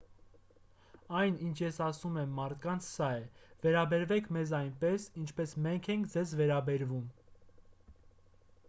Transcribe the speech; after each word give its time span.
այն 1.17 1.35
ինչ 1.47 1.51
ես 1.63 1.75
ասում 1.87 2.17
եմ 2.21 2.31
մարդկանց 2.39 2.87
սա 2.93 3.11
է 3.19 3.29
վերաբերվեք 3.67 4.31
մեզ 4.39 4.55
այնպես 4.61 5.07
ինչպես 5.25 5.55
մենք 5.69 5.93
ենք 5.97 6.11
ձեզ 6.17 6.37
վերաբերվում 6.43 7.07